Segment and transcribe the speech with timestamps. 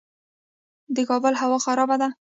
[0.95, 2.09] د کابل هوا خرابه ده